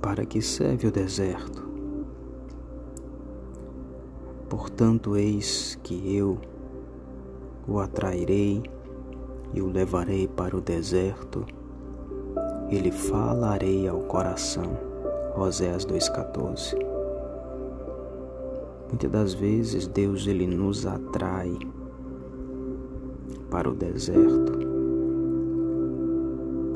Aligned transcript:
para 0.00 0.24
que 0.24 0.40
serve 0.40 0.88
o 0.88 0.92
deserto? 0.92 1.68
Portanto, 4.48 5.16
eis 5.16 5.78
que 5.82 6.16
eu 6.16 6.38
o 7.66 7.78
atrairei 7.78 8.62
e 9.52 9.60
o 9.60 9.66
levarei 9.66 10.26
para 10.26 10.56
o 10.56 10.60
deserto, 10.60 11.44
e 12.70 12.78
lhe 12.78 12.90
falarei 12.90 13.88
ao 13.88 14.00
coração. 14.00 14.78
Oséias 15.36 15.86
2,14 15.86 16.76
Muitas 18.88 19.10
das 19.10 19.34
vezes 19.34 19.86
Deus 19.86 20.26
ele 20.26 20.46
nos 20.46 20.86
atrai 20.86 21.56
para 23.50 23.70
o 23.70 23.74
deserto, 23.74 24.67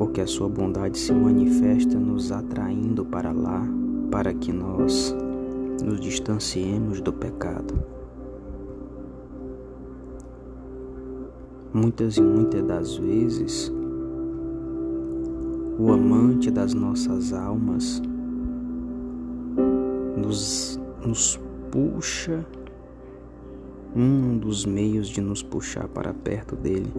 porque 0.03 0.21
a 0.21 0.27
sua 0.27 0.49
bondade 0.49 0.99
se 0.99 1.13
manifesta 1.13 1.97
nos 1.97 2.33
atraindo 2.33 3.05
para 3.05 3.31
lá, 3.31 3.65
para 4.11 4.35
que 4.35 4.53
nós 4.53 5.15
nos 5.81 6.01
distanciemos 6.01 7.01
do 7.01 7.13
pecado. 7.13 7.73
Muitas 11.73 12.17
e 12.17 12.21
muitas 12.21 12.65
das 12.65 12.97
vezes, 12.97 13.73
o 15.79 15.93
amante 15.93 16.51
das 16.51 16.75
nossas 16.75 17.33
almas 17.33 18.03
nos, 20.17 20.81
nos 21.07 21.41
puxa, 21.71 22.45
um 23.95 24.37
dos 24.37 24.67
meios 24.67 25.07
de 25.07 25.21
nos 25.21 25.45
puxar 25.45 25.87
para 25.87 26.13
perto 26.13 26.57
dele 26.57 26.93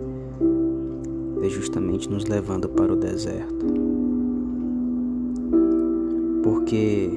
é 1.43 1.49
justamente 1.49 2.09
nos 2.09 2.25
levando 2.25 2.69
para 2.69 2.93
o 2.93 2.95
deserto. 2.95 3.65
Porque 6.41 7.09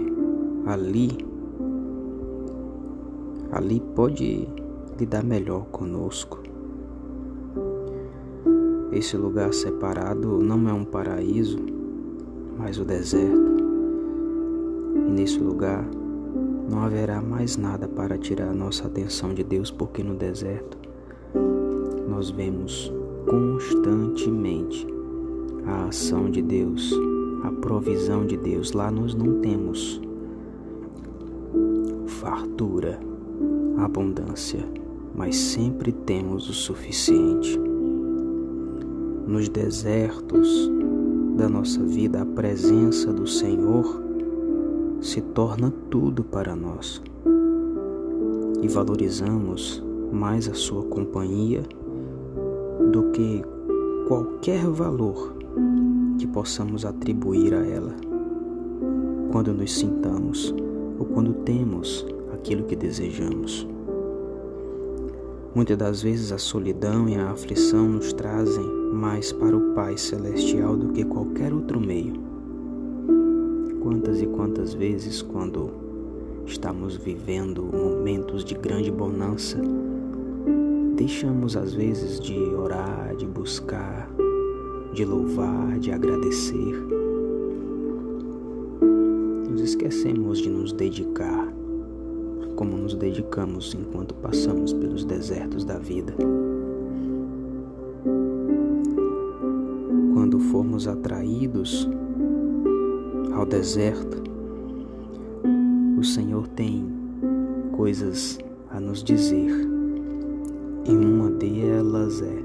ali 0.66 1.16
ali 3.52 3.80
pode 3.94 4.48
lidar 4.98 5.22
melhor 5.22 5.66
conosco. 5.66 6.42
Esse 8.92 9.16
lugar 9.16 9.52
separado 9.54 10.38
não 10.42 10.68
é 10.68 10.72
um 10.72 10.84
paraíso, 10.84 11.58
mas 12.58 12.78
o 12.78 12.84
deserto. 12.84 13.56
E 14.94 15.10
nesse 15.10 15.38
lugar 15.38 15.88
não 16.68 16.80
haverá 16.82 17.22
mais 17.22 17.56
nada 17.56 17.86
para 17.86 18.18
tirar 18.18 18.52
nossa 18.52 18.86
atenção 18.86 19.32
de 19.32 19.44
Deus, 19.44 19.70
porque 19.70 20.02
no 20.02 20.14
deserto 20.14 20.76
nós 22.08 22.30
vemos 22.30 22.92
constantemente 23.26 24.86
a 25.66 25.88
ação 25.88 26.30
de 26.30 26.40
Deus, 26.40 26.92
a 27.42 27.50
provisão 27.50 28.24
de 28.24 28.36
Deus. 28.36 28.72
Lá 28.72 28.90
nós 28.90 29.14
não 29.14 29.40
temos 29.40 30.00
fartura 32.06 32.98
abundância, 33.78 34.64
mas 35.14 35.36
sempre 35.36 35.92
temos 35.92 36.48
o 36.48 36.52
suficiente. 36.52 37.58
Nos 39.26 39.48
desertos 39.48 40.70
da 41.36 41.48
nossa 41.48 41.82
vida, 41.82 42.22
a 42.22 42.26
presença 42.26 43.12
do 43.12 43.26
Senhor 43.26 44.02
se 45.00 45.20
torna 45.20 45.72
tudo 45.90 46.24
para 46.24 46.54
nós 46.54 47.02
e 48.62 48.68
valorizamos 48.68 49.82
mais 50.12 50.48
a 50.48 50.54
Sua 50.54 50.84
companhia 50.84 51.62
do 52.92 53.10
que 53.12 53.42
qualquer 54.08 54.66
valor 54.66 55.36
que 56.18 56.26
possamos 56.26 56.84
atribuir 56.84 57.54
a 57.54 57.64
ela 57.64 57.94
quando 59.30 59.52
nos 59.52 59.74
sintamos 59.74 60.54
ou 60.98 61.04
quando 61.06 61.32
temos 61.44 62.06
aquilo 62.32 62.64
que 62.64 62.76
desejamos. 62.76 63.66
Muitas 65.54 65.76
das 65.76 66.02
vezes 66.02 66.32
a 66.32 66.38
solidão 66.38 67.08
e 67.08 67.16
a 67.16 67.30
aflição 67.30 67.88
nos 67.88 68.12
trazem 68.12 68.64
mais 68.92 69.32
para 69.32 69.56
o 69.56 69.72
Pai 69.72 69.96
Celestial 69.96 70.76
do 70.76 70.92
que 70.92 71.04
qualquer 71.04 71.52
outro 71.52 71.80
meio. 71.80 72.14
Quantas 73.82 74.20
e 74.20 74.26
quantas 74.26 74.74
vezes, 74.74 75.22
quando 75.22 75.70
estamos 76.44 76.96
vivendo 76.96 77.62
momentos 77.62 78.44
de 78.44 78.54
grande 78.54 78.90
bonança, 78.90 79.58
deixamos 80.96 81.56
às 81.56 81.74
vezes 81.74 82.18
de 82.18 82.38
orar, 82.54 83.14
de 83.16 83.26
buscar, 83.26 84.08
de 84.94 85.04
louvar, 85.04 85.78
de 85.78 85.92
agradecer. 85.92 86.74
Nos 89.50 89.60
esquecemos 89.60 90.38
de 90.38 90.48
nos 90.48 90.72
dedicar 90.72 91.52
como 92.56 92.78
nos 92.78 92.94
dedicamos 92.94 93.74
enquanto 93.74 94.14
passamos 94.14 94.72
pelos 94.72 95.04
desertos 95.04 95.64
da 95.64 95.76
vida. 95.78 96.14
Quando 100.14 100.40
formos 100.40 100.88
atraídos 100.88 101.86
ao 103.34 103.44
deserto, 103.44 104.22
o 105.98 106.02
Senhor 106.02 106.48
tem 106.48 106.86
coisas 107.76 108.38
a 108.70 108.80
nos 108.80 109.04
dizer, 109.04 109.75
e 110.88 110.96
uma 110.96 111.30
delas 111.30 112.22
é: 112.22 112.42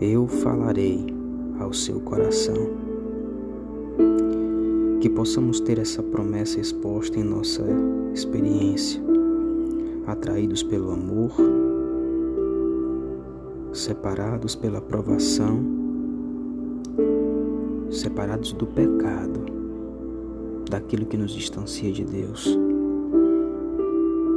Eu 0.00 0.28
falarei 0.28 1.04
ao 1.58 1.72
seu 1.72 2.00
coração 2.00 2.54
que 5.00 5.10
possamos 5.10 5.60
ter 5.60 5.78
essa 5.78 6.02
promessa 6.02 6.60
exposta 6.60 7.18
em 7.18 7.24
nossa 7.24 7.62
experiência, 8.14 9.02
atraídos 10.06 10.62
pelo 10.62 10.92
amor, 10.92 11.32
separados 13.72 14.54
pela 14.54 14.80
provação, 14.80 15.60
separados 17.90 18.52
do 18.52 18.66
pecado, 18.66 19.40
daquilo 20.70 21.04
que 21.04 21.16
nos 21.16 21.32
distancia 21.32 21.92
de 21.92 22.04
Deus. 22.04 22.56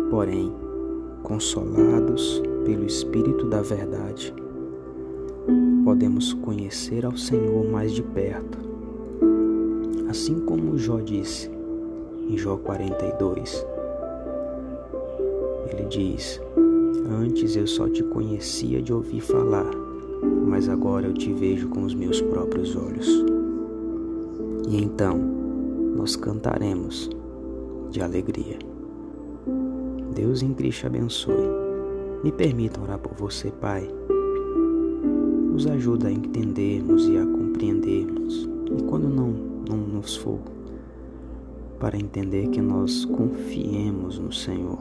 Porém, 0.09 0.51
consolados 1.23 2.41
pelo 2.65 2.85
Espírito 2.85 3.47
da 3.47 3.61
Verdade, 3.61 4.33
podemos 5.83 6.33
conhecer 6.33 7.05
ao 7.05 7.15
Senhor 7.15 7.69
mais 7.69 7.91
de 7.91 8.03
perto 8.03 8.67
Assim 10.09 10.39
como 10.39 10.77
Jó 10.77 10.99
disse 10.99 11.51
em 12.29 12.37
Jó 12.37 12.55
42, 12.55 13.65
ele 15.69 15.85
diz: 15.89 16.41
Antes 17.09 17.57
eu 17.57 17.67
só 17.67 17.89
te 17.89 18.01
conhecia 18.03 18.81
de 18.81 18.93
ouvir 18.93 19.19
falar, 19.19 19.69
mas 20.47 20.69
agora 20.69 21.07
eu 21.07 21.13
te 21.13 21.31
vejo 21.33 21.67
com 21.67 21.83
os 21.83 21.93
meus 21.93 22.21
próprios 22.21 22.73
olhos. 22.75 23.07
E 24.69 24.81
então 24.81 25.17
nós 25.95 26.15
cantaremos 26.15 27.09
de 27.91 28.01
alegria. 28.01 28.57
Deus 30.17 30.41
em 30.41 30.51
Cristo 30.51 30.87
abençoe. 30.87 31.47
Me 32.23 32.31
permita 32.31 32.81
orar 32.81 32.97
por 32.97 33.13
você, 33.13 33.51
Pai. 33.51 33.87
Nos 35.51 35.67
ajuda 35.67 36.07
a 36.07 36.11
entendermos 36.11 37.07
e 37.07 37.15
a 37.15 37.23
compreendermos. 37.23 38.49
E 38.65 38.81
quando 38.81 39.07
não 39.07 39.29
não 39.69 39.77
nos 39.77 40.15
for, 40.15 40.39
para 41.79 41.97
entender 41.97 42.47
que 42.47 42.59
nós 42.59 43.05
confiemos 43.05 44.17
no 44.17 44.33
Senhor. 44.33 44.79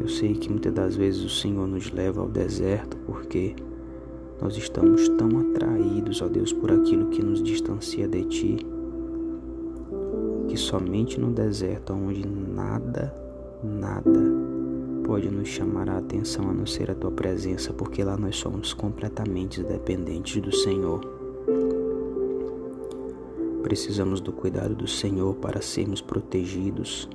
Eu 0.00 0.08
sei 0.08 0.34
que 0.34 0.50
muitas 0.50 0.72
das 0.72 0.96
vezes 0.96 1.22
o 1.22 1.28
Senhor 1.28 1.68
nos 1.68 1.92
leva 1.92 2.20
ao 2.20 2.28
deserto 2.28 2.96
porque 3.06 3.54
nós 4.42 4.56
estamos 4.56 5.08
tão 5.10 5.28
atraídos, 5.38 6.20
ó 6.22 6.26
Deus, 6.26 6.52
por 6.52 6.72
aquilo 6.72 7.06
que 7.06 7.22
nos 7.22 7.40
distancia 7.40 8.08
de 8.08 8.24
Ti, 8.24 8.66
que 10.48 10.56
somente 10.56 11.20
no 11.20 11.30
deserto, 11.30 11.92
onde 11.92 12.26
nada, 12.26 13.27
nada 13.62 14.48
pode 15.04 15.30
nos 15.30 15.48
chamar 15.48 15.88
a 15.88 15.98
atenção 15.98 16.50
a 16.50 16.52
não 16.52 16.66
ser 16.66 16.90
a 16.90 16.94
Tua 16.94 17.10
presença, 17.10 17.72
porque 17.72 18.04
lá 18.04 18.16
nós 18.16 18.36
somos 18.36 18.74
completamente 18.74 19.62
dependentes 19.62 20.40
do 20.42 20.54
Senhor. 20.54 21.00
Precisamos 23.62 24.20
do 24.20 24.32
cuidado 24.32 24.74
do 24.74 24.86
Senhor 24.86 25.34
para 25.36 25.62
sermos 25.62 26.02
protegidos 26.02 27.08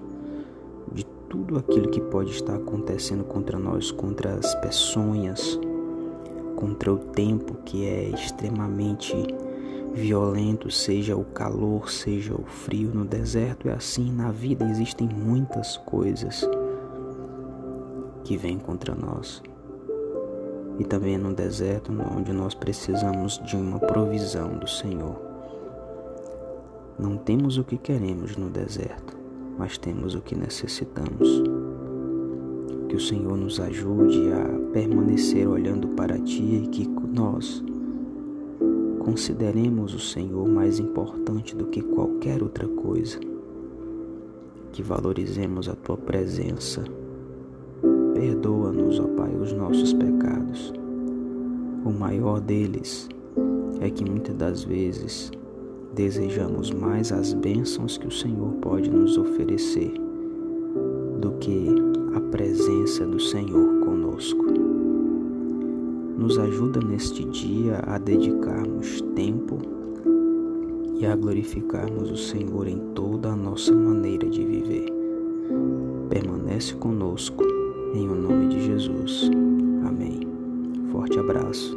de 0.92 1.06
tudo 1.30 1.57
aquilo 1.57 1.90
que 1.90 2.01
pode 2.01 2.31
estar 2.31 2.56
acontecendo 2.56 3.24
contra 3.24 3.60
nós, 3.60 3.92
contra 3.92 4.34
as 4.34 4.56
peçonhas, 4.56 5.60
contra 6.56 6.92
o 6.92 6.98
tempo 6.98 7.56
que 7.63 7.86
é 7.86 8.10
extremamente 8.10 9.16
violento, 9.94 10.72
seja 10.72 11.16
o 11.16 11.24
calor, 11.24 11.90
seja 11.92 12.34
o 12.34 12.44
frio. 12.44 12.92
No 12.94 13.06
deserto 13.06 13.69
é 13.69 13.74
assim, 13.74 14.12
na 14.12 14.31
vida 14.31 14.66
existem 14.66 15.07
muitas 15.07 15.78
coisas 15.78 16.48
que 18.24 18.36
vêm 18.36 18.57
contra 18.57 18.95
nós. 18.95 19.42
E 20.80 20.84
também 20.84 21.18
no 21.18 21.34
deserto, 21.34 21.92
onde 22.16 22.34
nós 22.34 22.56
precisamos 22.56 23.40
de 23.45 23.56
uma 23.56 23.80
provisão 23.80 24.57
do 24.57 24.68
Senhor. 24.68 25.22
Não 26.98 27.16
temos 27.16 27.57
o 27.57 27.63
que 27.63 27.78
queremos 27.78 28.36
no 28.36 28.50
deserto, 28.50 29.16
mas 29.57 29.78
temos 29.78 30.16
o 30.16 30.22
que 30.22 30.36
necessitamos. 30.36 31.44
Que 32.90 32.95
o 32.95 33.00
Senhor 33.00 33.38
nos 33.38 33.60
ajude 33.60 34.31
a 34.31 34.72
permanecer 34.72 35.48
olhando 35.48 35.90
para 35.90 36.18
Ti 36.19 36.63
e 36.63 36.68
que 36.68 36.88
nós 36.88 37.63
consideremos 39.04 39.94
o 39.94 40.00
Senhor 40.00 40.48
mais 40.48 40.80
importante 40.80 41.56
do 41.56 41.66
que 41.66 41.82
qualquer 41.82 42.42
outra 42.42 42.68
coisa. 42.68 43.20
Que 44.72 44.82
valorizemos 44.82 45.70
a 45.70 45.76
Tua 45.76 45.98
presença. 45.98 46.84
Perdoa-nos, 48.14 49.00
ó 49.00 49.08
Pai, 49.08 49.36
os 49.36 49.54
nossos 49.54 49.94
pecados. 49.94 50.74
O 51.86 51.92
maior 51.92 52.40
deles 52.40 53.10
é 53.82 53.90
que 53.90 54.10
muitas 54.10 54.36
das 54.36 54.64
vezes 54.64 55.32
desejamos 55.94 56.72
mais 56.72 57.12
as 57.12 57.34
bênçãos 57.34 57.98
que 57.98 58.08
o 58.08 58.12
Senhor 58.12 58.54
pode 58.62 58.90
nos 58.90 59.18
oferecer 59.18 59.94
do 61.20 61.34
que 61.40 61.68
a 62.16 62.22
presença 62.32 63.06
do 63.06 63.20
Senhor 63.20 63.82
conosco. 63.82 64.62
Nos 66.24 66.40
ajuda 66.40 66.80
neste 66.80 67.25
dia 67.25 67.84
a 67.86 67.98
dedicarmos 67.98 69.02
tempo 69.14 69.58
e 70.98 71.06
a 71.06 71.18
glorificarmos 71.18 72.10
o 72.10 72.16
Senhor 72.16 72.66
em 72.66 72.78
toda 72.96 73.34
a 73.34 73.36
nossa 73.36 73.75
maneira 73.75 74.30
de 74.30 74.42
viver. 74.42 74.86
Permanece 76.08 76.75
conosco, 76.75 77.44
em 77.94 78.08
o 78.08 78.16
nome 78.16 78.48
de 78.48 78.66
Jesus. 78.66 79.30
Amém. 79.86 80.22
Forte 80.94 81.20
abraço, 81.20 81.75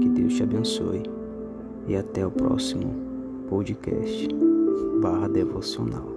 que 0.00 0.08
Deus 0.08 0.32
te 0.32 0.44
abençoe 0.44 1.02
e 1.86 1.94
até 1.94 2.26
o 2.26 2.30
próximo 2.30 2.90
podcast 3.50 4.28
barra 5.02 5.28
devocional. 5.28 6.13